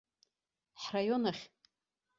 [0.81, 1.43] Ҳраион ахь.